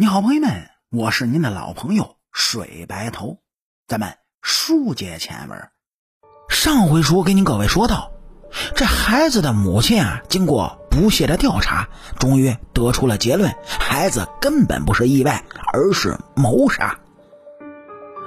[0.00, 3.36] 你好，朋友们，我是您的老朋友水白头，
[3.86, 5.68] 咱们书接前文。
[6.48, 8.10] 上回书给您各位说到，
[8.74, 16.98] 这孩子的母亲啊，经过不懈的调查，终于得出了结论：孩子根本不是意外，而是谋杀。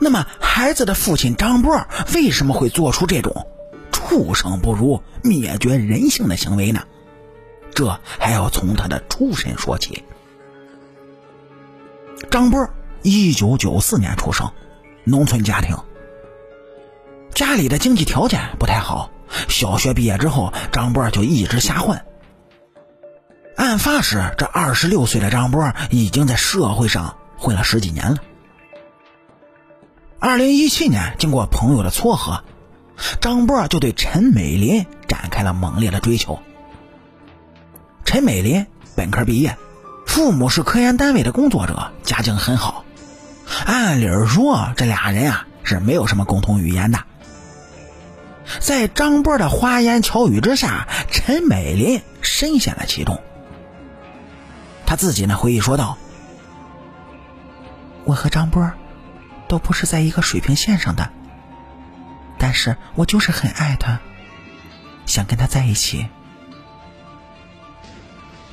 [0.00, 3.46] 那么，孩子的父亲张波为什么会做出这种
[3.92, 6.84] 畜生不如、灭绝人性的行为呢？
[7.74, 10.02] 这还要从他的出身说起。
[12.30, 12.68] 张波，
[13.02, 14.50] 一九九四年出生，
[15.04, 15.76] 农村家庭，
[17.32, 19.10] 家里的经济条件不太好。
[19.48, 22.02] 小学毕业之后，张波就一直瞎混。
[23.56, 28.18] 案发时，这二十六岁的张波已经在社会上混了十几年了。
[30.18, 32.42] 二零一七年，经过朋友的撮合，
[33.20, 36.38] 张波就对陈美林展开了猛烈的追求。
[38.04, 38.66] 陈美林
[38.96, 39.56] 本科毕业。
[40.08, 42.84] 父母是科研单位的工作者，家境很好。
[43.66, 46.98] 按理说，这俩人啊是没有什么共同语言的。
[48.58, 53.20] 在张波的花言巧语之下，陈美林深陷了其中。
[54.86, 55.98] 他自己呢回忆说道
[58.04, 58.72] ：“我和张波
[59.46, 61.10] 都不是在一个水平线上的，
[62.38, 64.00] 但是我就是很爱他，
[65.06, 66.08] 想跟他在一起。”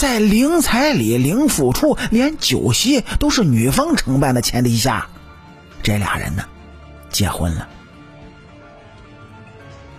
[0.00, 5.08] 在零彩礼、零付出、连酒席都是女方承办的前提下，
[5.82, 6.46] 这俩人呢，
[7.10, 7.68] 结婚了。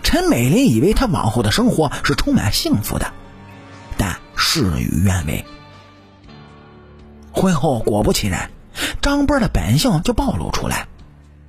[0.02, 3.12] 陈美林以为他往后的生活是充满幸福的，
[3.96, 5.44] 但事与愿违。
[7.30, 8.50] 婚后果不其然，
[9.00, 10.88] 张波的本性就暴露出来。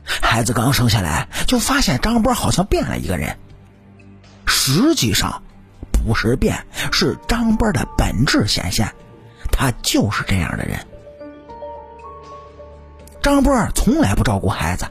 [0.05, 3.35] 孩子刚生下来，就发现张波好像变了一个人。
[4.45, 5.41] 实际上。
[6.05, 8.93] 五十遍，是张波的本质显现，
[9.51, 10.79] 他就是这样的人。
[13.21, 14.85] 张波从来不照顾孩子，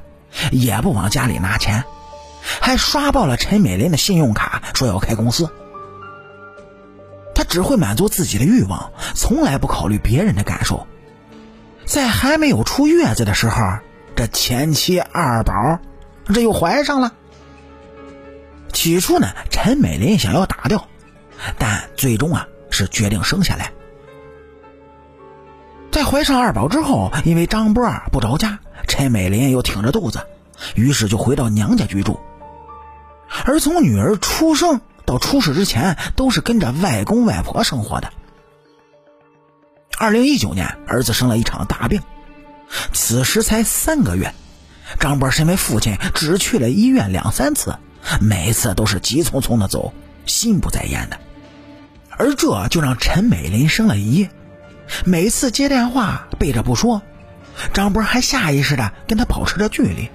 [0.51, 1.85] 也不往家里拿钱，
[2.61, 5.51] 还刷爆了陈美林的信用卡，说要开公司。
[7.34, 10.87] 他只会满足自己的欲望，从来不考虑别人的感受。
[11.84, 13.61] 在还没有出月子的时候，
[14.15, 15.78] 这前妻二宝
[16.33, 17.12] 这又怀上了。
[18.72, 20.87] 起初呢，陈美林想要打掉。
[21.58, 23.72] 但最终啊，是决定生下来。
[25.91, 28.58] 在怀上二宝之后，因为张波不着家，
[28.88, 30.26] 陈美林又挺着肚子，
[30.75, 32.19] 于是就回到娘家居住。
[33.44, 38.10] 而从女儿出生到出世之前，都是跟着外公外婆生活的。
[39.98, 42.00] 二零一九年，儿子生了一场大病，
[42.92, 44.34] 此时才三个月。
[44.98, 47.76] 张波身为父亲，只去了医院两三次，
[48.20, 49.92] 每次都是急匆匆的走，
[50.26, 51.19] 心不在焉的。
[52.19, 54.28] 而这就让陈美林生了疑，
[55.05, 57.03] 每次接电话背着不说，
[57.73, 60.11] 张波还下意识的跟他保持着距离。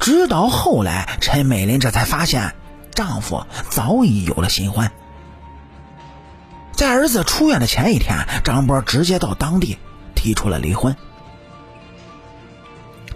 [0.00, 2.54] 直到后来，陈美林这才发现，
[2.94, 4.90] 丈夫早已有了新欢。
[6.72, 9.78] 在儿子出院的前一天，张波直接到当地
[10.14, 10.96] 提出了离婚。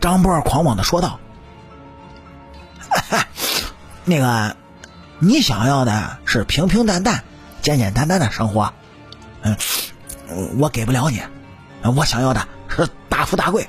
[0.00, 1.20] 张波狂妄的说道
[4.04, 4.56] ：“那个，
[5.20, 7.22] 你想要的是平平淡淡。”
[7.62, 8.72] 简简单单的生活，
[9.42, 9.56] 嗯，
[10.58, 11.22] 我给不了你，
[11.96, 13.66] 我想要的是大富大贵。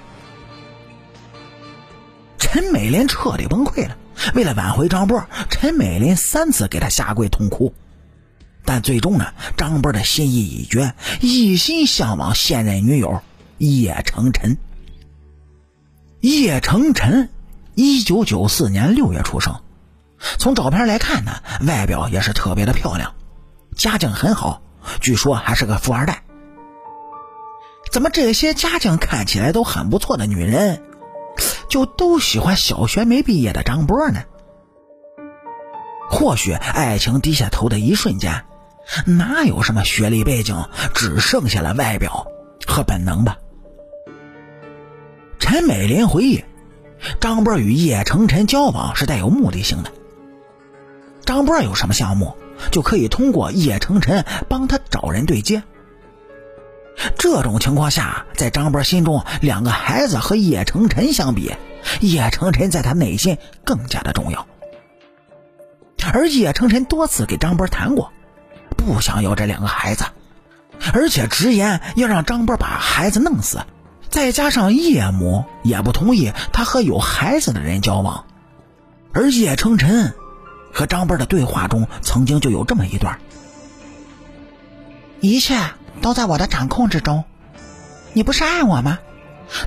[2.40, 3.96] 陈美林彻底崩溃了。
[4.36, 7.74] 为了挽回张波，陈美林三次给他下跪痛哭，
[8.64, 13.22] 但最终呢，张波的心意已决，一心向往现任女友
[13.58, 14.58] 叶成晨。
[16.22, 17.30] 叶成晨，
[17.76, 19.62] 一九九四年六月出生，
[20.38, 21.32] 从照片来看呢，
[21.68, 23.14] 外表也是特别的漂亮。
[23.74, 24.62] 家境很好，
[25.02, 26.24] 据说还是个富二代。
[27.92, 30.82] 怎么这些家境看起来都很不错的女人，
[31.70, 34.24] 就都喜欢小学没毕业的张波呢？
[36.10, 38.46] 或许爱情低下头的一瞬间，
[39.06, 42.28] 哪有什么学历背景，只剩下了外表
[42.68, 43.38] 和本能吧？
[45.40, 46.44] 陈美玲回忆，
[47.20, 49.92] 张波与叶成晨交往是带有目的性的。
[51.26, 52.36] 张波有什么项目？
[52.72, 55.64] 就可以通过叶成晨帮他找人对接。
[57.18, 61.52] 这种情况下，在张波心中，两个孩子和叶成晨相比，
[62.02, 64.48] 叶成晨在他内心更加的重要。
[66.14, 68.12] 而叶成晨多次给张波谈过，
[68.78, 70.06] 不想要这两个孩子，
[70.94, 73.62] 而且直言要让张波把孩子弄死。
[74.10, 78.26] 再加上叶母也不同意他和有孩子的人交往，
[79.14, 80.14] 而叶成晨。
[80.74, 83.20] 和张波的对话中，曾经就有这么一段
[85.22, 85.58] ：“一切
[86.02, 87.24] 都在我的掌控之中，
[88.12, 89.00] 你不是爱我吗？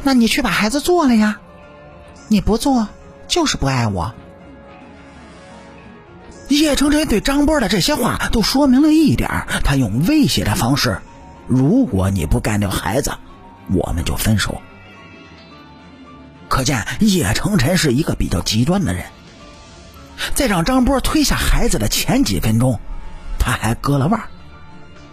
[0.02, 1.38] 那你去把孩子做了呀！
[2.28, 2.88] 你不做，
[3.28, 4.14] 就是不爱我。
[6.48, 11.00] 叶成晨对张波的这些话都说明了一点：他用威胁的方式，
[11.46, 13.12] 如果你不干掉孩子，
[13.72, 14.60] 我们就分手。
[16.48, 19.04] 可见叶成晨是一个比较极端的人。
[20.34, 22.80] 在让张波推下孩子的前几分钟，
[23.38, 24.20] 他还割了腕，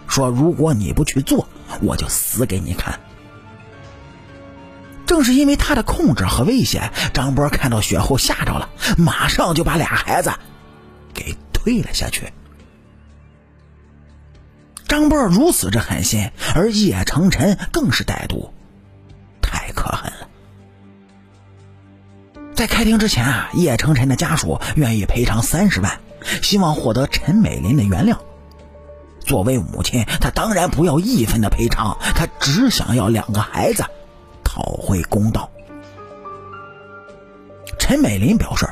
[0.06, 1.48] 说：“如果你不去做，
[1.80, 2.98] 我就死给你看。”
[5.06, 10.32] 正是因为他的控制和威胁，张波看到雪后吓着了，马上就把俩孩子
[11.12, 12.32] 给推了下去。
[14.88, 18.53] 张波如此之狠心，而叶成晨更是歹毒，
[22.64, 26.00] 在开庭之前啊，叶成晨的家属愿意赔偿三十万，
[26.40, 28.16] 希望获得陈美林的原谅。
[29.20, 33.84] 作为母亲，她当然不要一分的赔偿，她只想要两个孩子。
[34.42, 35.50] 讨回公道。
[37.78, 38.66] 陈美林表示，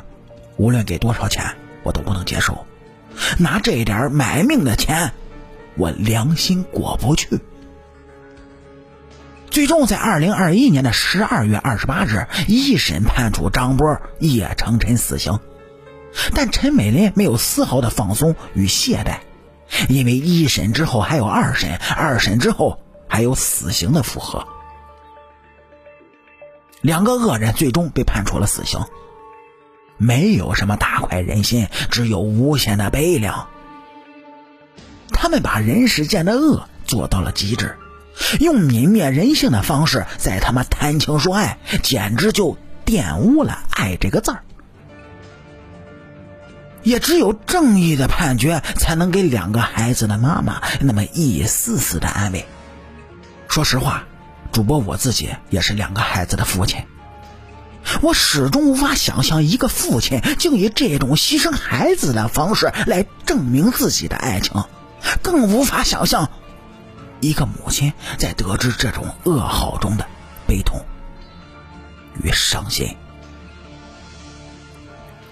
[0.57, 1.45] 无论给多少钱，
[1.83, 2.67] 我都不能接受。
[3.37, 5.13] 拿这点买命的钱，
[5.77, 7.39] 我良心过不去。
[9.53, 15.39] 最终，在二零二一年的十二月二十八日，一审判处张波、叶成琛死刑。
[16.35, 19.19] 但陈美林没有丝毫的放松与懈怠，
[19.91, 24.47] 因为一审之后还有二审，二审之后还有死刑的复核。
[26.81, 28.81] 两个恶人最终被判处了死刑。
[29.99, 33.49] 没有什么大快人心，只有无限的悲凉。
[35.11, 37.77] 他们把人世间的恶做到了极致，
[38.41, 44.43] 用泯灭人性的方式在他妈谈情说爱，简直就玷污了“爱”这个字儿。
[46.83, 52.47] 也只有正义的判决，才能给两个孩子的妈妈那么一丝丝的安慰。
[53.49, 54.05] 说实话。
[54.51, 56.85] 主播我自己也是两个孩子的父亲，
[58.03, 64.63] 我始终无法想象一个父亲竟以这种牺牲孩子的方式来证明自己的爱情，
[65.23, 66.29] 更无法想象
[67.23, 70.07] 一个母亲在得知这种噩耗中的
[70.47, 70.85] 悲痛
[72.23, 72.95] 与伤心。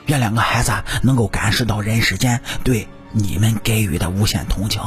[0.07, 0.73] 愿两个孩子
[1.03, 4.81] 能够感受到人世间对你们给予的无限同情、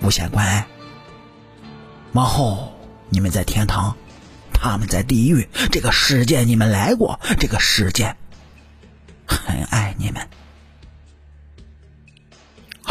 [0.00, 0.66] 无限关爱。
[2.14, 2.72] 往后。
[3.14, 3.94] 你们在天堂，
[4.54, 5.46] 他们在地狱。
[5.70, 8.16] 这个世界你们来过，这个世界
[9.26, 10.26] 很爱你们。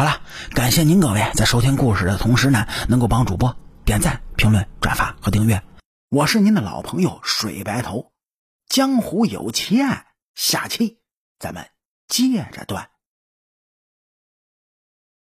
[0.01, 0.19] 好了，
[0.56, 3.56] 感谢您各位在收听故事的同时呢，能够帮主播
[3.86, 5.62] 点赞、评论、转发和订阅。
[6.09, 8.12] 我是您的老朋友水白头，
[8.68, 10.98] 江湖有奇案，下期
[11.38, 11.68] 咱们
[12.07, 12.89] 接着断。